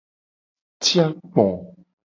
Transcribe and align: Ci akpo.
Ci 0.83 0.95
akpo. 1.05 1.47